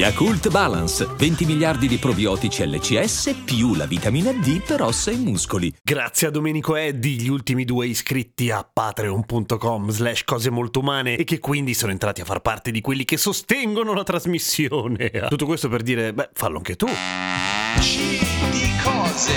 Yakult 0.00 0.48
Balance, 0.48 1.06
20 1.14 1.44
miliardi 1.44 1.86
di 1.86 1.98
probiotici 1.98 2.66
LCS 2.66 3.42
più 3.44 3.74
la 3.74 3.84
vitamina 3.84 4.32
D 4.32 4.62
per 4.62 4.80
ossa 4.80 5.10
e 5.10 5.16
muscoli. 5.16 5.70
Grazie 5.82 6.28
a 6.28 6.30
Domenico 6.30 6.74
Eddi, 6.74 7.20
gli 7.20 7.28
ultimi 7.28 7.66
due 7.66 7.86
iscritti 7.86 8.50
a 8.50 8.64
patreon.com 8.64 9.90
slash 9.90 10.24
cose 10.24 10.48
molto 10.48 10.80
umane 10.80 11.16
e 11.16 11.24
che 11.24 11.38
quindi 11.38 11.74
sono 11.74 11.92
entrati 11.92 12.22
a 12.22 12.24
far 12.24 12.40
parte 12.40 12.70
di 12.70 12.80
quelli 12.80 13.04
che 13.04 13.18
sostengono 13.18 13.92
la 13.92 14.02
trasmissione. 14.02 15.10
Tutto 15.28 15.44
questo 15.44 15.68
per 15.68 15.82
dire, 15.82 16.14
beh, 16.14 16.30
fallo 16.32 16.56
anche 16.56 16.76
tu. 16.76 16.86
C 16.86 17.98
di 18.52 18.70
cose, 18.82 19.34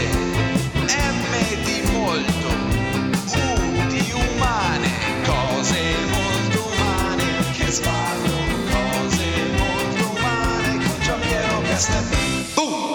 M 0.76 1.63
di 1.66 1.91
molto, 1.91 2.83
It's 11.73 11.88
the 11.88 12.23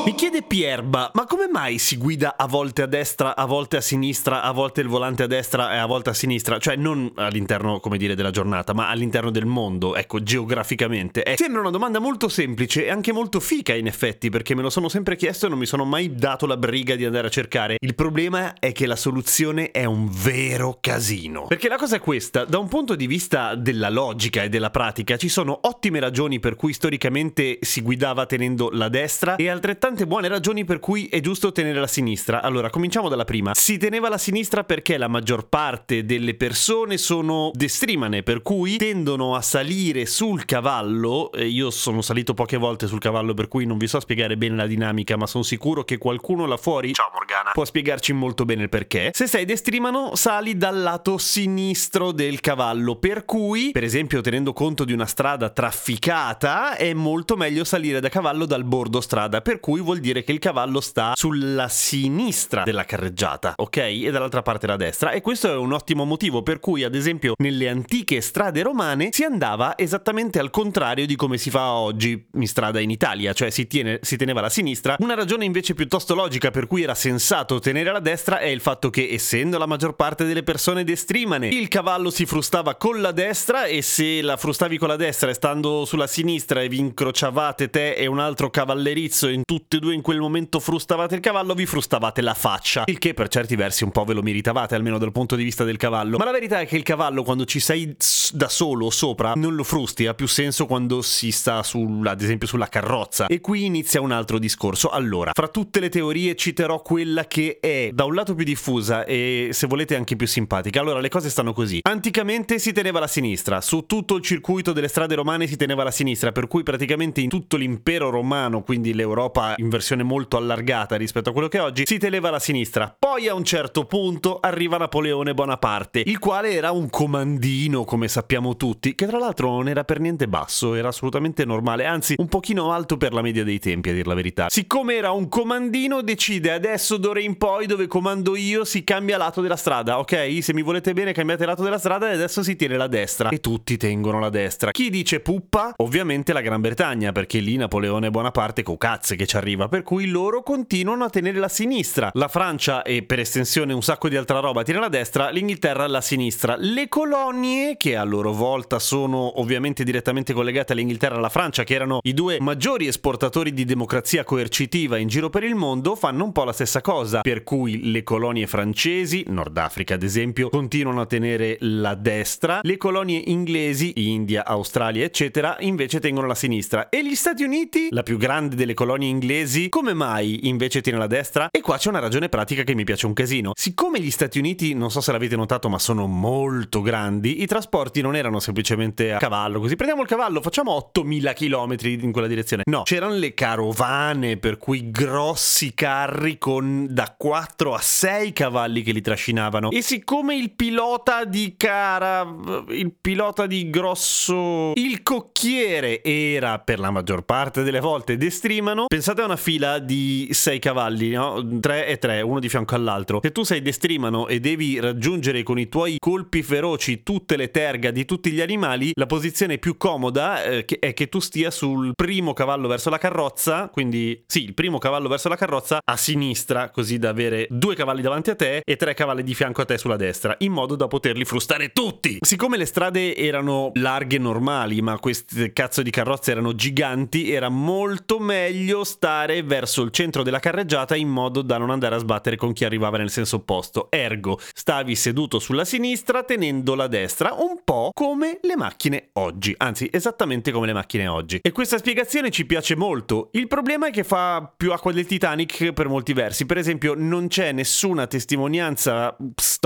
Mi 0.08 0.14
chiede 0.14 0.40
Pierba, 0.40 1.10
ma 1.12 1.26
come 1.26 1.48
mai 1.52 1.76
si 1.76 1.98
guida 1.98 2.38
a 2.38 2.46
volte 2.46 2.80
a 2.80 2.86
destra, 2.86 3.36
a 3.36 3.44
volte 3.44 3.76
a 3.76 3.82
sinistra, 3.82 4.40
a 4.40 4.52
volte 4.52 4.80
il 4.80 4.88
volante 4.88 5.24
a 5.24 5.26
destra 5.26 5.74
e 5.74 5.76
a 5.76 5.84
volte 5.84 6.08
a 6.08 6.14
sinistra? 6.14 6.56
Cioè 6.56 6.76
non 6.76 7.12
all'interno, 7.16 7.78
come 7.78 7.98
dire, 7.98 8.14
della 8.14 8.30
giornata, 8.30 8.72
ma 8.72 8.88
all'interno 8.88 9.30
del 9.30 9.44
mondo, 9.44 9.94
ecco, 9.96 10.22
geograficamente. 10.22 11.22
Eh, 11.24 11.36
sembra 11.36 11.60
una 11.60 11.68
domanda 11.68 11.98
molto 11.98 12.28
semplice 12.28 12.86
e 12.86 12.90
anche 12.90 13.12
molto 13.12 13.38
fica 13.38 13.74
in 13.74 13.86
effetti, 13.86 14.30
perché 14.30 14.54
me 14.54 14.62
lo 14.62 14.70
sono 14.70 14.88
sempre 14.88 15.14
chiesto 15.14 15.44
e 15.44 15.50
non 15.50 15.58
mi 15.58 15.66
sono 15.66 15.84
mai 15.84 16.14
dato 16.14 16.46
la 16.46 16.56
briga 16.56 16.96
di 16.96 17.04
andare 17.04 17.26
a 17.26 17.30
cercare. 17.30 17.76
Il 17.78 17.94
problema 17.94 18.54
è 18.58 18.72
che 18.72 18.86
la 18.86 18.96
soluzione 18.96 19.72
è 19.72 19.84
un 19.84 20.08
vero 20.10 20.78
casino. 20.80 21.44
Perché 21.48 21.68
la 21.68 21.76
cosa 21.76 21.96
è 21.96 22.00
questa, 22.00 22.46
da 22.46 22.56
un 22.56 22.68
punto 22.68 22.94
di 22.94 23.06
vista 23.06 23.54
della 23.54 23.90
logica 23.90 24.42
e 24.42 24.48
della 24.48 24.70
pratica, 24.70 25.18
ci 25.18 25.28
sono 25.28 25.58
ottime 25.64 26.00
ragioni 26.00 26.40
per 26.40 26.56
cui 26.56 26.72
storicamente 26.72 27.58
si 27.60 27.82
guidava 27.82 28.24
tenendo 28.24 28.70
la 28.72 28.88
destra 28.88 29.36
e 29.36 29.50
altrettante 29.98 30.06
buone 30.06 30.28
ragioni 30.28 30.64
per 30.64 30.78
cui 30.78 31.06
è 31.06 31.20
giusto 31.20 31.50
tenere 31.50 31.80
la 31.80 31.86
sinistra. 31.86 32.42
Allora, 32.42 32.70
cominciamo 32.70 33.08
dalla 33.08 33.24
prima. 33.24 33.52
Si 33.54 33.78
teneva 33.78 34.08
la 34.08 34.18
sinistra 34.18 34.62
perché 34.62 34.96
la 34.96 35.08
maggior 35.08 35.48
parte 35.48 36.04
delle 36.04 36.34
persone 36.34 36.98
sono 36.98 37.50
destrimane, 37.54 38.22
per 38.22 38.42
cui 38.42 38.76
tendono 38.76 39.34
a 39.34 39.40
salire 39.40 40.06
sul 40.06 40.44
cavallo. 40.44 41.30
Io 41.38 41.70
sono 41.70 42.02
salito 42.02 42.34
poche 42.34 42.56
volte 42.56 42.86
sul 42.86 43.00
cavallo, 43.00 43.34
per 43.34 43.48
cui 43.48 43.66
non 43.66 43.78
vi 43.78 43.88
so 43.88 43.98
spiegare 43.98 44.36
bene 44.36 44.56
la 44.56 44.66
dinamica, 44.66 45.16
ma 45.16 45.26
sono 45.26 45.42
sicuro 45.42 45.84
che 45.84 45.98
qualcuno 45.98 46.46
là 46.46 46.56
fuori 46.56 46.92
Ciao 46.92 47.10
Morgana. 47.12 47.50
può 47.52 47.64
spiegarci 47.64 48.12
molto 48.12 48.44
bene 48.44 48.64
il 48.64 48.68
perché. 48.68 49.10
Se 49.14 49.26
sei 49.26 49.44
destrimano, 49.44 50.14
sali 50.14 50.56
dal 50.56 50.80
lato 50.80 51.18
sinistro 51.18 52.12
del 52.12 52.40
cavallo, 52.40 52.96
per 52.96 53.24
cui, 53.24 53.70
per 53.72 53.84
esempio, 53.84 54.20
tenendo 54.20 54.52
conto 54.52 54.84
di 54.84 54.92
una 54.92 55.06
strada 55.06 55.50
trafficata, 55.50 56.76
è 56.76 56.92
molto 56.92 57.36
meglio 57.36 57.64
salire 57.64 58.00
da 58.00 58.08
cavallo 58.08 58.46
dal 58.46 58.64
bordo 58.64 59.00
strada, 59.00 59.40
per 59.40 59.60
cui 59.60 59.80
vuol 59.88 60.00
dire 60.00 60.22
che 60.22 60.32
il 60.32 60.38
cavallo 60.38 60.82
sta 60.82 61.12
sulla 61.14 61.68
sinistra 61.68 62.62
della 62.62 62.84
carreggiata, 62.84 63.54
ok? 63.56 63.76
E 63.78 64.10
dall'altra 64.10 64.42
parte 64.42 64.66
la 64.66 64.76
destra. 64.76 65.12
E 65.12 65.22
questo 65.22 65.50
è 65.50 65.56
un 65.56 65.72
ottimo 65.72 66.04
motivo 66.04 66.42
per 66.42 66.60
cui, 66.60 66.84
ad 66.84 66.94
esempio, 66.94 67.32
nelle 67.38 67.70
antiche 67.70 68.20
strade 68.20 68.60
romane 68.60 69.08
si 69.12 69.24
andava 69.24 69.78
esattamente 69.78 70.38
al 70.38 70.50
contrario 70.50 71.06
di 71.06 71.16
come 71.16 71.38
si 71.38 71.48
fa 71.48 71.72
oggi 71.72 72.22
in 72.34 72.46
strada 72.46 72.80
in 72.80 72.90
Italia, 72.90 73.32
cioè 73.32 73.48
si, 73.48 73.66
tiene- 73.66 73.98
si 74.02 74.18
teneva 74.18 74.42
la 74.42 74.50
sinistra. 74.50 74.96
Una 74.98 75.14
ragione 75.14 75.46
invece 75.46 75.72
piuttosto 75.72 76.14
logica 76.14 76.50
per 76.50 76.66
cui 76.66 76.82
era 76.82 76.94
sensato 76.94 77.58
tenere 77.58 77.90
la 77.90 78.00
destra 78.00 78.40
è 78.40 78.48
il 78.48 78.60
fatto 78.60 78.90
che, 78.90 79.08
essendo 79.10 79.56
la 79.56 79.64
maggior 79.64 79.94
parte 79.94 80.26
delle 80.26 80.42
persone 80.42 80.84
destrimane, 80.84 81.48
il 81.48 81.68
cavallo 81.68 82.10
si 82.10 82.26
frustava 82.26 82.74
con 82.74 83.00
la 83.00 83.12
destra 83.12 83.64
e 83.64 83.80
se 83.80 84.20
la 84.20 84.36
frustavi 84.36 84.76
con 84.76 84.88
la 84.88 84.96
destra 84.96 85.30
e 85.30 85.34
stando 85.34 85.86
sulla 85.86 86.06
sinistra 86.06 86.60
e 86.60 86.68
vi 86.68 86.78
incrociavate 86.78 87.70
te 87.70 87.94
e 87.94 88.04
un 88.04 88.18
altro 88.18 88.50
cavallerizzo 88.50 89.28
in 89.28 89.44
tutte 89.68 89.76
e 89.76 89.80
due 89.80 89.94
in 89.94 90.00
quel 90.00 90.18
momento 90.18 90.60
frustavate 90.60 91.14
il 91.14 91.20
cavallo, 91.20 91.52
vi 91.52 91.66
frustavate 91.66 92.22
la 92.22 92.32
faccia. 92.32 92.84
Il 92.86 92.98
che 92.98 93.12
per 93.12 93.28
certi 93.28 93.54
versi 93.54 93.84
un 93.84 93.90
po' 93.90 94.04
ve 94.04 94.14
lo 94.14 94.22
meritavate, 94.22 94.74
almeno 94.74 94.96
dal 94.96 95.12
punto 95.12 95.36
di 95.36 95.44
vista 95.44 95.62
del 95.62 95.76
cavallo. 95.76 96.16
Ma 96.16 96.24
la 96.24 96.32
verità 96.32 96.60
è 96.60 96.66
che 96.66 96.76
il 96.76 96.82
cavallo, 96.82 97.22
quando 97.22 97.44
ci 97.44 97.60
sei 97.60 97.94
da 98.32 98.48
solo 98.48 98.88
sopra, 98.88 99.34
non 99.36 99.54
lo 99.54 99.64
frusti, 99.64 100.06
ha 100.06 100.14
più 100.14 100.26
senso 100.26 100.64
quando 100.64 101.02
si 101.02 101.30
sta 101.30 101.62
sulla, 101.62 102.12
ad 102.12 102.22
esempio 102.22 102.48
sulla 102.48 102.68
carrozza. 102.68 103.26
E 103.26 103.40
qui 103.40 103.66
inizia 103.66 104.00
un 104.00 104.10
altro 104.10 104.38
discorso. 104.38 104.88
Allora, 104.88 105.32
fra 105.34 105.48
tutte 105.48 105.80
le 105.80 105.90
teorie 105.90 106.34
citerò 106.34 106.80
quella 106.80 107.26
che 107.26 107.58
è 107.60 107.90
da 107.92 108.04
un 108.04 108.14
lato 108.14 108.34
più 108.34 108.46
diffusa 108.46 109.04
e 109.04 109.50
se 109.52 109.66
volete 109.66 109.94
anche 109.94 110.16
più 110.16 110.26
simpatica. 110.26 110.80
Allora, 110.80 111.00
le 111.00 111.10
cose 111.10 111.28
stanno 111.28 111.52
così. 111.52 111.80
Anticamente 111.82 112.58
si 112.58 112.72
teneva 112.72 113.00
la 113.00 113.06
sinistra, 113.06 113.60
su 113.60 113.84
tutto 113.84 114.16
il 114.16 114.22
circuito 114.22 114.72
delle 114.72 114.88
strade 114.88 115.14
romane 115.14 115.46
si 115.46 115.56
teneva 115.56 115.84
la 115.84 115.90
sinistra, 115.90 116.32
per 116.32 116.46
cui 116.46 116.62
praticamente 116.62 117.20
in 117.20 117.28
tutto 117.28 117.58
l'impero 117.58 118.08
romano, 118.08 118.62
quindi 118.62 118.94
l'Europa 118.94 119.56
in 119.58 119.68
versione 119.68 120.02
molto 120.02 120.36
allargata 120.36 120.96
rispetto 120.96 121.30
a 121.30 121.32
quello 121.32 121.48
che 121.48 121.58
è 121.58 121.62
oggi, 121.62 121.84
si 121.86 121.98
teneva 121.98 122.30
la 122.30 122.38
sinistra. 122.38 122.94
Poi 122.98 123.28
a 123.28 123.34
un 123.34 123.44
certo 123.44 123.84
punto 123.84 124.38
arriva 124.40 124.76
Napoleone 124.76 125.34
Bonaparte, 125.34 126.02
il 126.04 126.18
quale 126.18 126.52
era 126.52 126.70
un 126.70 126.88
comandino, 126.90 127.84
come 127.84 128.08
sappiamo 128.08 128.56
tutti, 128.56 128.94
che 128.94 129.06
tra 129.06 129.18
l'altro 129.18 129.50
non 129.50 129.68
era 129.68 129.84
per 129.84 130.00
niente 130.00 130.28
basso, 130.28 130.74
era 130.74 130.88
assolutamente 130.88 131.44
normale, 131.44 131.84
anzi 131.84 132.14
un 132.16 132.28
pochino 132.28 132.72
alto 132.72 132.96
per 132.96 133.12
la 133.12 133.22
media 133.22 133.44
dei 133.44 133.58
tempi, 133.58 133.90
a 133.90 133.92
dir 133.92 134.06
la 134.06 134.14
verità. 134.14 134.46
Siccome 134.48 134.94
era 134.94 135.10
un 135.10 135.28
comandino, 135.28 136.02
decide 136.02 136.52
adesso 136.52 136.96
d'ora 136.96 137.20
in 137.20 137.36
poi 137.36 137.66
dove 137.66 137.86
comando 137.86 138.36
io 138.36 138.64
si 138.64 138.84
cambia 138.84 139.16
lato 139.16 139.40
della 139.40 139.56
strada, 139.56 139.98
ok? 139.98 140.38
Se 140.40 140.54
mi 140.54 140.62
volete 140.62 140.92
bene 140.92 141.12
cambiate 141.12 141.44
lato 141.44 141.62
della 141.62 141.78
strada 141.78 142.10
e 142.10 142.14
adesso 142.14 142.42
si 142.42 142.56
tiene 142.56 142.76
la 142.76 142.86
destra. 142.86 143.28
E 143.30 143.40
tutti 143.40 143.76
tengono 143.76 144.20
la 144.20 144.30
destra. 144.30 144.70
Chi 144.70 144.90
dice 144.90 145.20
puppa? 145.20 145.74
Ovviamente 145.76 146.32
la 146.32 146.40
Gran 146.40 146.60
Bretagna, 146.60 147.12
perché 147.12 147.38
lì 147.40 147.56
Napoleone 147.56 148.10
Bonaparte 148.10 148.62
cocazze 148.62 149.16
che 149.16 149.26
ci 149.26 149.36
arriva, 149.36 149.47
per 149.56 149.82
cui 149.82 150.08
loro 150.08 150.42
continuano 150.42 151.04
a 151.04 151.10
tenere 151.10 151.38
la 151.38 151.48
sinistra. 151.48 152.10
La 152.14 152.28
Francia 152.28 152.82
e 152.82 153.02
per 153.02 153.20
estensione 153.20 153.72
un 153.72 153.82
sacco 153.82 154.08
di 154.08 154.16
altra 154.16 154.40
roba 154.40 154.62
tiene 154.62 154.80
la 154.80 154.88
destra, 154.88 155.30
l'Inghilterra 155.30 155.86
la 155.86 156.00
sinistra. 156.00 156.56
Le 156.58 156.88
colonie, 156.88 157.76
che 157.76 157.96
a 157.96 158.04
loro 158.04 158.32
volta 158.32 158.78
sono 158.78 159.40
ovviamente 159.40 159.84
direttamente 159.84 160.32
collegate 160.32 160.72
all'Inghilterra 160.72 161.14
e 161.14 161.18
alla 161.18 161.28
Francia, 161.28 161.64
che 161.64 161.74
erano 161.74 162.00
i 162.02 162.14
due 162.14 162.38
maggiori 162.40 162.86
esportatori 162.86 163.52
di 163.52 163.64
democrazia 163.64 164.24
coercitiva 164.24 164.98
in 164.98 165.08
giro 165.08 165.30
per 165.30 165.44
il 165.44 165.54
mondo, 165.54 165.94
fanno 165.94 166.24
un 166.24 166.32
po' 166.32 166.44
la 166.44 166.52
stessa 166.52 166.80
cosa. 166.80 167.20
Per 167.22 167.42
cui 167.42 167.90
le 167.90 168.02
colonie 168.02 168.46
francesi, 168.46 169.24
Nord 169.28 169.56
Africa 169.56 169.94
ad 169.94 170.02
esempio, 170.02 170.48
continuano 170.48 171.00
a 171.00 171.06
tenere 171.06 171.56
la 171.60 171.94
destra, 171.94 172.60
le 172.62 172.76
colonie 172.76 173.22
inglesi, 173.26 173.92
India, 173.96 174.44
Australia, 174.44 175.04
eccetera, 175.04 175.56
invece 175.60 176.00
tengono 176.00 176.26
la 176.26 176.34
sinistra. 176.34 176.88
E 176.88 177.04
gli 177.04 177.14
Stati 177.14 177.42
Uniti, 177.42 177.88
la 177.90 178.02
più 178.02 178.16
grande 178.16 178.56
delle 178.56 178.74
colonie 178.74 179.08
inglesi, 179.08 179.36
come 179.68 179.94
mai 179.94 180.48
invece 180.48 180.80
tiene 180.80 180.98
la 180.98 181.06
destra? 181.06 181.48
E 181.50 181.60
qua 181.60 181.76
c'è 181.76 181.88
una 181.88 181.98
ragione 181.98 182.28
pratica 182.28 182.62
che 182.62 182.74
mi 182.74 182.84
piace 182.84 183.06
un 183.06 183.12
casino. 183.12 183.52
Siccome 183.54 184.00
gli 184.00 184.10
Stati 184.10 184.38
Uniti, 184.38 184.74
non 184.74 184.90
so 184.90 185.00
se 185.00 185.12
l'avete 185.12 185.36
notato, 185.36 185.68
ma 185.68 185.78
sono 185.78 186.06
molto 186.06 186.80
grandi, 186.80 187.42
i 187.42 187.46
trasporti 187.46 188.00
non 188.00 188.16
erano 188.16 188.40
semplicemente 188.40 189.12
a 189.12 189.18
cavallo, 189.18 189.60
così 189.60 189.76
prendiamo 189.76 190.02
il 190.02 190.08
cavallo, 190.08 190.40
facciamo 190.40 190.72
8000 190.72 191.32
km 191.32 191.76
in 191.82 192.12
quella 192.12 192.26
direzione. 192.26 192.62
No, 192.66 192.82
c'erano 192.82 193.14
le 193.14 193.34
carovane, 193.34 194.36
per 194.38 194.56
cui 194.56 194.90
grossi 194.90 195.74
carri 195.74 196.38
con 196.38 196.86
da 196.90 197.14
4 197.16 197.74
a 197.74 197.80
6 197.80 198.32
cavalli 198.32 198.82
che 198.82 198.92
li 198.92 199.00
trascinavano. 199.00 199.70
E 199.70 199.82
siccome 199.82 200.34
il 200.34 200.52
pilota 200.52 201.24
di 201.24 201.54
cara, 201.56 202.26
il 202.70 202.92
pilota 203.00 203.46
di 203.46 203.70
grosso, 203.70 204.72
il 204.74 205.02
cocchiere 205.02 206.02
era 206.02 206.58
per 206.58 206.78
la 206.78 206.90
maggior 206.90 207.22
parte 207.22 207.62
delle 207.62 207.80
volte 207.80 208.16
destrimano, 208.16 208.86
pensate 208.86 209.22
a 209.22 209.26
una 209.28 209.36
fila 209.36 209.78
di 209.78 210.28
6 210.30 210.58
cavalli, 210.58 211.10
no? 211.10 211.46
3 211.60 211.86
e 211.86 211.98
3, 211.98 212.22
uno 212.22 212.40
di 212.40 212.48
fianco 212.48 212.74
all'altro. 212.74 213.20
Se 213.22 213.30
tu 213.30 213.42
sei 213.42 213.60
destrimano 213.60 214.26
e 214.26 214.40
devi 214.40 214.80
raggiungere 214.80 215.42
con 215.42 215.58
i 215.58 215.68
tuoi 215.68 215.96
colpi 215.98 216.42
feroci 216.42 217.02
tutte 217.02 217.36
le 217.36 217.50
terga 217.50 217.90
di 217.90 218.06
tutti 218.06 218.30
gli 218.30 218.40
animali, 218.40 218.92
la 218.94 219.04
posizione 219.04 219.58
più 219.58 219.76
comoda 219.76 220.42
eh, 220.42 220.64
è 220.64 220.94
che 220.94 221.08
tu 221.10 221.20
stia 221.20 221.50
sul 221.50 221.92
primo 221.94 222.32
cavallo 222.32 222.68
verso 222.68 222.88
la 222.88 222.96
carrozza, 222.96 223.68
quindi 223.68 224.22
sì, 224.26 224.44
il 224.44 224.54
primo 224.54 224.78
cavallo 224.78 225.08
verso 225.08 225.28
la 225.28 225.36
carrozza 225.36 225.80
a 225.84 225.96
sinistra, 225.96 226.70
così 226.70 226.98
da 226.98 227.10
avere 227.10 227.46
due 227.50 227.74
cavalli 227.74 228.00
davanti 228.00 228.30
a 228.30 228.34
te 228.34 228.62
e 228.64 228.76
tre 228.76 228.94
cavalli 228.94 229.22
di 229.22 229.34
fianco 229.34 229.60
a 229.60 229.66
te 229.66 229.76
sulla 229.76 229.96
destra, 229.96 230.34
in 230.38 230.52
modo 230.52 230.74
da 230.74 230.88
poterli 230.88 231.26
frustare 231.26 231.72
tutti. 231.72 232.16
Siccome 232.20 232.56
le 232.56 232.64
strade 232.64 233.14
erano 233.14 233.72
larghe 233.74 234.16
normali, 234.16 234.80
ma 234.80 234.98
queste 234.98 235.52
cazzo 235.52 235.82
di 235.82 235.90
carrozze 235.90 236.30
erano 236.30 236.54
giganti, 236.54 237.30
era 237.30 237.50
molto 237.50 238.18
meglio 238.18 238.84
stare 238.84 239.16
andare 239.18 239.42
verso 239.42 239.82
il 239.82 239.90
centro 239.90 240.22
della 240.22 240.38
carreggiata 240.38 240.94
in 240.94 241.08
modo 241.08 241.42
da 241.42 241.58
non 241.58 241.70
andare 241.70 241.96
a 241.96 241.98
sbattere 241.98 242.36
con 242.36 242.52
chi 242.52 242.64
arrivava 242.64 242.98
nel 242.98 243.10
senso 243.10 243.36
opposto. 243.36 243.88
Ergo, 243.90 244.38
stavi 244.52 244.94
seduto 244.94 245.40
sulla 245.40 245.64
sinistra 245.64 246.22
tenendo 246.22 246.74
la 246.74 246.86
destra, 246.86 247.34
un 247.36 247.60
po' 247.64 247.90
come 247.92 248.38
le 248.42 248.56
macchine 248.56 249.08
oggi, 249.14 249.54
anzi 249.56 249.88
esattamente 249.92 250.52
come 250.52 250.66
le 250.66 250.72
macchine 250.72 251.08
oggi. 251.08 251.40
E 251.42 251.50
questa 251.50 251.78
spiegazione 251.78 252.30
ci 252.30 252.46
piace 252.46 252.76
molto. 252.76 253.30
Il 253.32 253.48
problema 253.48 253.88
è 253.88 253.90
che 253.90 254.04
fa 254.04 254.52
più 254.56 254.72
acqua 254.72 254.92
del 254.92 255.06
Titanic 255.06 255.72
per 255.72 255.88
molti 255.88 256.12
versi. 256.12 256.46
Per 256.46 256.56
esempio, 256.56 256.94
non 256.96 257.26
c'è 257.26 257.52
nessuna 257.52 258.06
testimonianza 258.06 259.16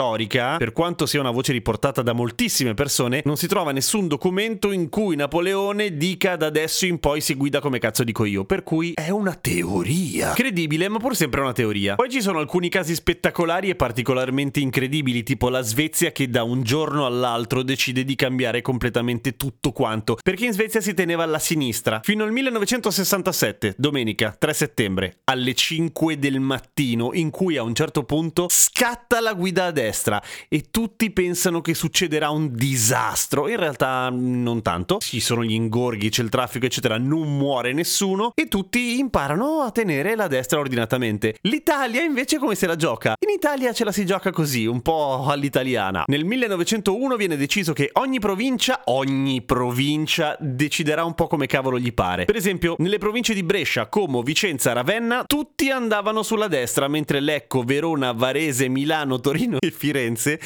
storica, 0.03 0.57
per 0.57 0.73
quanto 0.73 1.07
sia 1.07 1.21
una 1.21 1.31
voce 1.31 1.53
riportata 1.53 2.03
da 2.03 2.13
moltissime 2.13 2.75
persone, 2.75 3.23
non 3.25 3.37
si 3.37 3.47
trova 3.47 3.71
nessun 3.71 4.09
documento 4.09 4.73
in 4.73 4.89
cui 4.89 5.15
Napoleone 5.15 5.97
dica 5.97 6.35
da 6.35 6.47
adesso 6.47 6.87
in 6.87 6.99
poi 6.99 7.21
si 7.21 7.35
guida 7.35 7.61
come 7.61 7.79
cazzo 7.79 8.03
dico 8.03 8.25
io. 8.25 8.45
Per 8.45 8.65
cui 8.65 8.95
è 8.95 9.11
una 9.11 9.35
teoria. 9.35 10.33
Credibile, 10.33 10.89
ma 10.89 10.99
pur 10.99 11.15
sempre 11.15 11.41
una 11.41 11.53
teoria. 11.53 11.95
Poi 11.95 12.11
ci 12.11 12.21
sono 12.21 12.41
alcuni 12.41 12.69
casi 12.69 12.97
spettacolari 12.97 13.69
e 13.69 13.77
particolarmente 13.77 14.59
incredibili, 14.59 15.23
tipo 15.23 15.49
la 15.49 15.63
Svezia 15.63 16.11
che 16.11 16.29
da 16.29 16.43
un 16.43 16.65
giorno 16.65 17.07
all'altro 17.07 17.63
decide 17.63 18.05
di 18.05 18.17
cambiare 18.17 18.61
completamente 18.61 19.37
tutto 19.37 19.71
quanto. 19.71 20.19
Perché 20.21 20.47
in 20.47 20.53
Svezia 20.53 20.81
si 20.81 20.95
teneva 20.95 21.23
alla 21.23 21.39
sinistra. 21.39 22.01
Fino 22.03 22.25
al 22.25 22.33
1967, 22.33 23.77
domenica 23.79 24.35
3 24.37 24.53
settembre, 24.53 25.21
alle 25.25 25.55
5 25.55 26.19
del 26.19 26.41
mattino, 26.41 27.11
in 27.13 27.31
cui 27.31 27.57
a 27.57 27.63
un 27.63 27.75
certo 27.75 28.03
punto 28.03 28.49
scatta 28.51 29.21
la 29.21 29.33
guida 29.33 29.67
a 29.67 29.71
destra 29.71 29.91
e 30.49 30.67
tutti 30.71 31.11
pensano 31.11 31.61
che 31.61 31.75
succederà 31.75 32.31
un 32.31 32.55
disastro. 32.55 33.49
In 33.49 33.57
realtà 33.57 34.09
non 34.11 34.63
tanto. 34.63 34.99
Ci 34.99 35.21
sono 35.21 35.45
gli 35.45 35.53
ingorghi, 35.53 36.09
c'è 36.09 36.23
il 36.23 36.29
traffico, 36.29 36.67
eccetera. 36.67 36.99
Non 36.99 37.37
muore 37.37 37.73
nessuno 37.73 38.33
e 38.35 38.49
tutti 38.49 38.99
imparano 38.99 39.61
a 39.61 39.71
tenere 39.71 40.15
la 40.17 40.27
destra 40.27 40.59
ordinatamente. 40.59 41.37
L'Italia 41.43 42.03
invece 42.03 42.39
come 42.39 42.55
se 42.55 42.67
la 42.67 42.77
gioca? 42.77 43.15
In 43.21 43.31
Italia 43.31 43.73
ce 43.73 43.85
la 43.85 43.93
si 43.93 44.07
gioca 44.07 44.31
così, 44.31 44.67
un 44.67 44.81
po' 44.83 45.27
all'italiana. 45.27 46.05
Nel 46.07 46.25
1901 46.25 47.17
viene 47.17 47.37
deciso 47.37 47.73
che 47.73 47.91
ogni 47.95 48.19
provincia, 48.21 48.83
ogni 48.85 49.43
provincia 49.43 50.37
deciderà 50.39 51.05
un 51.05 51.15
po' 51.15 51.27
come 51.27 51.47
cavolo 51.47 51.79
gli 51.79 51.93
pare. 51.93 52.25
Per 52.25 52.37
esempio, 52.37 52.77
nelle 52.79 52.99
province 52.99 53.35
di 53.35 53.43
Brescia, 53.43 53.89
Como, 53.89 54.23
Vicenza, 54.23 54.73
Ravenna, 54.73 55.25
tutti 55.27 55.71
andavano 55.71 56.23
sulla 56.23 56.49
destra, 56.49 56.89
mentre 56.89 57.21
Lecco, 57.21 57.63
Verona, 57.63 58.13
Varese, 58.13 58.69
Milano, 58.69 59.21
Torino 59.21 59.57
e 59.59 59.71
Firenze 59.73 60.39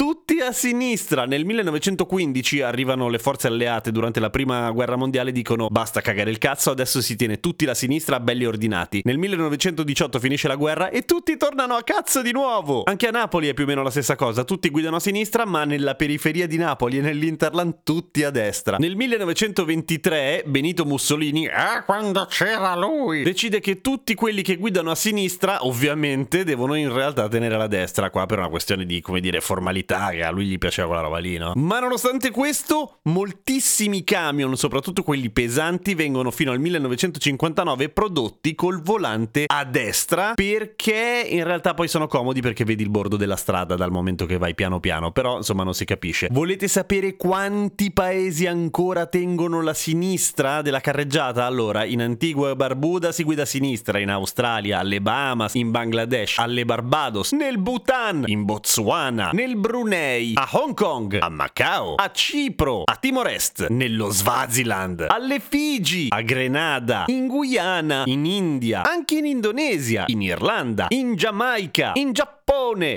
tutti 0.00 0.40
a 0.40 0.50
sinistra. 0.50 1.26
Nel 1.26 1.44
1915 1.44 2.62
arrivano 2.62 3.10
le 3.10 3.18
forze 3.18 3.48
alleate 3.48 3.92
durante 3.92 4.18
la 4.18 4.30
prima 4.30 4.70
guerra 4.70 4.96
mondiale 4.96 5.30
dicono 5.30 5.66
basta 5.68 6.00
cagare 6.00 6.30
il 6.30 6.38
cazzo, 6.38 6.70
adesso 6.70 7.02
si 7.02 7.16
tiene 7.16 7.38
tutti 7.38 7.66
la 7.66 7.74
sinistra 7.74 8.18
belli 8.18 8.46
ordinati. 8.46 9.02
Nel 9.04 9.18
1918 9.18 10.18
finisce 10.18 10.48
la 10.48 10.54
guerra 10.54 10.88
e 10.88 11.04
tutti 11.04 11.36
tornano 11.36 11.74
a 11.74 11.82
cazzo 11.82 12.22
di 12.22 12.32
nuovo. 12.32 12.84
Anche 12.84 13.08
a 13.08 13.10
Napoli 13.10 13.48
è 13.48 13.52
più 13.52 13.64
o 13.64 13.66
meno 13.66 13.82
la 13.82 13.90
stessa 13.90 14.16
cosa, 14.16 14.42
tutti 14.44 14.70
guidano 14.70 14.96
a 14.96 15.00
sinistra 15.00 15.44
ma 15.44 15.64
nella 15.64 15.94
periferia 15.94 16.46
di 16.46 16.56
Napoli 16.56 16.96
e 16.96 17.02
nell'Interland 17.02 17.80
tutti 17.82 18.24
a 18.24 18.30
destra. 18.30 18.78
Nel 18.78 18.96
1923 18.96 20.44
Benito 20.46 20.86
Mussolini, 20.86 21.46
ah 21.46 21.84
quando 21.84 22.24
c'era 22.24 22.74
lui, 22.74 23.22
decide 23.22 23.60
che 23.60 23.82
tutti 23.82 24.14
quelli 24.14 24.40
che 24.40 24.56
guidano 24.56 24.92
a 24.92 24.94
sinistra 24.94 25.66
ovviamente 25.66 26.42
devono 26.42 26.72
in 26.72 26.90
realtà 26.90 27.28
tenere 27.28 27.58
la 27.58 27.66
destra 27.66 28.08
qua 28.08 28.24
per 28.24 28.38
una 28.38 28.48
questione 28.48 28.86
di 28.86 29.02
come 29.02 29.20
dire 29.20 29.42
formalità 29.42 29.88
che 29.90 30.22
a 30.22 30.30
lui 30.30 30.46
gli 30.46 30.58
piaceva 30.58 30.88
quella 30.88 31.02
roba 31.02 31.18
lì, 31.18 31.36
no? 31.36 31.52
Ma 31.56 31.80
nonostante 31.80 32.30
questo, 32.30 32.98
moltissimi 33.04 34.04
camion, 34.04 34.56
soprattutto 34.56 35.02
quelli 35.02 35.30
pesanti, 35.30 35.94
vengono 35.94 36.30
fino 36.30 36.52
al 36.52 36.58
1959 36.60 37.88
prodotti 37.88 38.54
col 38.54 38.80
volante 38.82 39.44
a 39.46 39.64
destra 39.64 40.32
perché 40.34 41.26
in 41.28 41.44
realtà 41.44 41.74
poi 41.74 41.88
sono 41.88 42.06
comodi 42.06 42.40
perché 42.40 42.64
vedi 42.64 42.82
il 42.82 42.90
bordo 42.90 43.16
della 43.16 43.36
strada 43.36 43.74
dal 43.74 43.90
momento 43.90 44.26
che 44.26 44.38
vai 44.38 44.54
piano 44.54 44.80
piano, 44.80 45.10
però 45.10 45.36
insomma 45.36 45.64
non 45.64 45.74
si 45.74 45.84
capisce. 45.84 46.28
Volete 46.30 46.68
sapere 46.68 47.16
quanti 47.16 47.90
paesi 47.90 48.46
ancora 48.46 49.06
tengono 49.06 49.62
la 49.62 49.74
sinistra 49.74 50.62
della 50.62 50.80
carreggiata? 50.80 51.44
Allora, 51.44 51.84
in 51.84 52.00
Antigua 52.00 52.50
e 52.50 52.56
Barbuda 52.56 53.12
si 53.12 53.24
guida 53.24 53.42
a 53.42 53.46
sinistra, 53.46 53.98
in 53.98 54.10
Australia, 54.10 54.78
alle 54.78 55.00
Bahamas, 55.00 55.54
in 55.54 55.70
Bangladesh, 55.70 56.38
alle 56.38 56.64
Barbados, 56.64 57.32
nel 57.32 57.58
Bhutan, 57.58 58.24
in 58.26 58.44
Botswana, 58.44 59.30
nel 59.32 59.56
Brunei 59.56 59.79
Brunei, 59.80 60.32
a 60.34 60.46
Hong 60.52 60.74
Kong, 60.74 61.16
a 61.18 61.30
Macao, 61.30 61.94
a 61.94 62.10
Cipro, 62.12 62.82
a 62.84 62.96
Timor 62.96 63.28
Est, 63.28 63.68
nello 63.70 64.12
Swaziland, 64.12 65.06
alle 65.08 65.40
Figi, 65.40 66.08
a 66.10 66.20
Grenada, 66.20 67.04
in 67.06 67.26
Guyana, 67.26 68.02
in 68.04 68.26
India, 68.26 68.82
anche 68.82 69.16
in 69.16 69.24
Indonesia, 69.24 70.04
in 70.08 70.20
Irlanda, 70.20 70.84
in 70.90 71.14
Giamaica, 71.14 71.92
in 71.94 72.12
Giappone, 72.12 72.39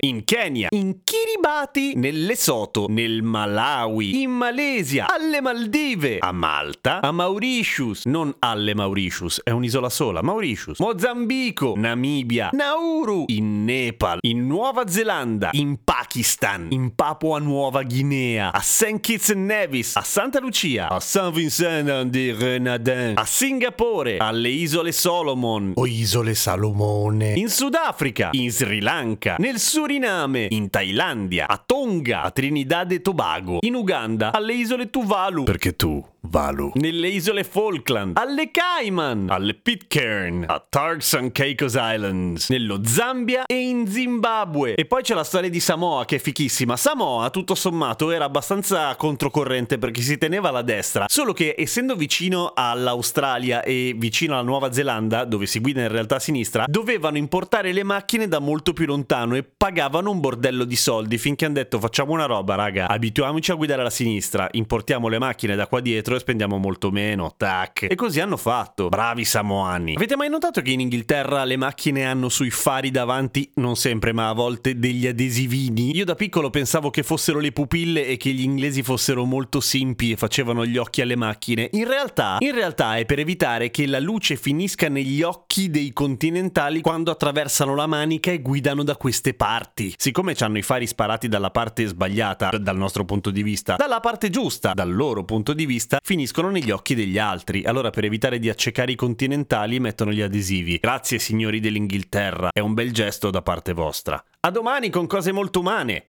in 0.01 0.23
Kenya, 0.23 0.67
in 0.71 0.99
Kiribati, 1.03 1.93
nel 1.95 2.25
Lesotho, 2.25 2.87
nel 2.87 3.21
Malawi, 3.21 4.21
in 4.21 4.31
Malesia, 4.31 5.07
alle 5.07 5.41
Maldive, 5.41 6.19
a 6.19 6.31
Malta, 6.31 7.01
a 7.01 7.11
Mauritius, 7.11 8.05
non 8.05 8.33
alle 8.39 8.73
Mauritius, 8.73 9.41
è 9.43 9.49
un'isola 9.49 9.89
sola, 9.89 10.21
Mauritius, 10.21 10.79
Mozambico, 10.79 11.73
Namibia, 11.75 12.49
Nauru, 12.53 13.25
in 13.27 13.65
Nepal, 13.65 14.19
in 14.21 14.47
Nuova 14.47 14.87
Zelanda, 14.87 15.49
in 15.53 15.77
Pakistan, 15.83 16.67
in 16.69 16.95
Papua 16.95 17.39
Nuova 17.39 17.83
Guinea, 17.83 18.51
a 18.53 18.61
St. 18.61 18.99
Kitts 18.99 19.29
and 19.29 19.45
Nevis, 19.45 19.95
a 19.95 20.03
Santa 20.03 20.39
Lucia, 20.39 20.87
a 20.87 20.99
San 20.99 21.31
Vincent 21.31 21.89
and 21.89 22.11
the 22.11 22.33
Grenadins, 22.33 23.19
a 23.19 23.25
Singapore, 23.25 24.17
alle 24.17 24.49
Isole 24.49 24.91
Solomon. 24.91 25.73
O 25.75 25.85
Isole 25.85 26.35
Salomone, 26.35 27.33
in 27.35 27.49
Sudafrica, 27.49 28.29
in 28.31 28.51
Sri 28.51 28.81
Lanka, 28.81 29.35
nel 29.43 29.59
Suriname, 29.59 30.47
in 30.51 30.69
Thailandia, 30.69 31.49
a 31.49 31.57
Tonga, 31.57 32.21
a 32.21 32.31
Trinidad 32.31 32.89
e 32.93 33.01
Tobago, 33.01 33.57
in 33.59 33.75
Uganda, 33.75 34.31
alle 34.31 34.53
Isole 34.53 34.89
Tuvalu, 34.89 35.43
perché 35.43 35.75
tu 35.75 36.01
Valu. 36.25 36.71
Nelle 36.75 37.09
isole 37.09 37.43
Falkland, 37.43 38.17
alle 38.17 38.49
Cayman, 38.49 39.27
alle 39.29 39.53
Pitcairn, 39.55 40.45
a 40.47 40.65
Turks 40.67 41.13
and 41.15 41.31
Caicos 41.33 41.73
Islands, 41.77 42.49
nello 42.49 42.79
Zambia 42.85 43.45
e 43.45 43.59
in 43.59 43.85
Zimbabwe. 43.87 44.75
E 44.75 44.85
poi 44.85 45.03
c'è 45.03 45.13
la 45.13 45.25
storia 45.25 45.49
di 45.49 45.59
Samoa 45.59 46.05
che 46.05 46.15
è 46.15 46.19
fichissima. 46.19 46.77
Samoa, 46.77 47.29
tutto 47.29 47.55
sommato, 47.55 48.09
era 48.09 48.23
abbastanza 48.23 48.95
controcorrente 48.95 49.77
perché 49.77 50.01
si 50.01 50.17
teneva 50.17 50.47
alla 50.49 50.61
destra, 50.61 51.05
solo 51.09 51.33
che 51.33 51.55
essendo 51.57 51.95
vicino 51.95 52.53
all'Australia 52.55 53.61
e 53.61 53.93
vicino 53.97 54.33
alla 54.33 54.43
Nuova 54.43 54.71
Zelanda, 54.71 55.25
dove 55.25 55.45
si 55.45 55.59
guida 55.59 55.81
in 55.81 55.89
realtà 55.89 56.15
a 56.15 56.19
sinistra, 56.19 56.65
dovevano 56.67 57.17
importare 57.17 57.73
le 57.73 57.83
macchine 57.83 58.29
da 58.29 58.39
molto 58.39 58.71
più 58.71 58.85
lontano 58.85 59.35
e 59.35 59.43
pagavano 59.43 60.09
un 60.09 60.21
bordello 60.21 60.63
di 60.63 60.77
soldi 60.77 61.17
finché 61.17 61.45
hanno 61.45 61.55
detto 61.55 61.79
facciamo 61.79 62.13
una 62.13 62.25
roba, 62.25 62.55
raga, 62.55 62.87
abituiamoci 62.87 63.51
a 63.51 63.55
guidare 63.55 63.81
alla 63.81 63.89
sinistra, 63.89 64.47
importiamo 64.53 65.09
le 65.09 65.19
macchine 65.19 65.55
da 65.55 65.67
qua 65.67 65.81
dietro 65.81 66.12
e 66.15 66.19
spendiamo 66.19 66.57
molto 66.57 66.91
meno, 66.91 67.33
tac. 67.35 67.87
E 67.89 67.95
così 67.95 68.19
hanno 68.19 68.37
fatto. 68.37 68.89
Bravi 68.89 69.25
samoani. 69.25 69.95
Avete 69.95 70.15
mai 70.15 70.29
notato 70.29 70.61
che 70.61 70.71
in 70.71 70.79
Inghilterra 70.79 71.43
le 71.43 71.57
macchine 71.57 72.05
hanno 72.05 72.29
sui 72.29 72.49
fari 72.49 72.91
davanti, 72.91 73.49
non 73.55 73.75
sempre, 73.75 74.13
ma 74.13 74.29
a 74.29 74.33
volte 74.33 74.77
degli 74.77 75.07
adesivini? 75.07 75.95
Io 75.95 76.05
da 76.05 76.15
piccolo 76.15 76.49
pensavo 76.49 76.89
che 76.89 77.03
fossero 77.03 77.39
le 77.39 77.51
pupille 77.51 78.05
e 78.07 78.17
che 78.17 78.31
gli 78.31 78.41
inglesi 78.41 78.83
fossero 78.83 79.25
molto 79.25 79.59
simpi 79.59 80.11
e 80.11 80.15
facevano 80.15 80.65
gli 80.65 80.77
occhi 80.77 81.01
alle 81.01 81.15
macchine. 81.15 81.69
In 81.73 81.87
realtà, 81.87 82.37
in 82.39 82.53
realtà 82.53 82.97
è 82.97 83.05
per 83.05 83.19
evitare 83.19 83.71
che 83.71 83.87
la 83.87 83.99
luce 83.99 84.35
finisca 84.35 84.89
negli 84.89 85.21
occhi 85.21 85.69
dei 85.69 85.93
continentali 85.93 86.81
quando 86.81 87.11
attraversano 87.11 87.75
la 87.75 87.87
manica 87.87 88.31
e 88.31 88.41
guidano 88.41 88.83
da 88.83 88.95
queste 88.95 89.33
parti. 89.33 89.93
Siccome 89.97 90.35
hanno 90.39 90.57
i 90.57 90.61
fari 90.61 90.87
sparati 90.87 91.27
dalla 91.27 91.51
parte 91.51 91.85
sbagliata, 91.85 92.49
dal 92.57 92.77
nostro 92.77 93.05
punto 93.05 93.29
di 93.29 93.43
vista, 93.43 93.75
dalla 93.75 93.99
parte 93.99 94.29
giusta, 94.29 94.73
dal 94.73 94.93
loro 94.93 95.23
punto 95.23 95.53
di 95.53 95.65
vista, 95.65 95.99
finiscono 96.03 96.49
negli 96.49 96.69
occhi 96.69 96.95
degli 96.95 97.17
altri. 97.17 97.63
Allora 97.63 97.89
per 97.89 98.03
evitare 98.03 98.37
di 98.37 98.49
accecare 98.49 98.91
i 98.91 98.95
continentali 98.95 99.79
mettono 99.79 100.11
gli 100.11 100.21
adesivi. 100.21 100.77
Grazie 100.77 101.17
signori 101.17 101.59
dell'Inghilterra, 101.59 102.49
è 102.51 102.59
un 102.59 102.73
bel 102.73 102.91
gesto 102.91 103.29
da 103.29 103.41
parte 103.41 103.73
vostra. 103.73 104.21
A 104.41 104.51
domani 104.51 104.89
con 104.89 105.07
cose 105.07 105.31
molto 105.31 105.61
umane. 105.61 106.12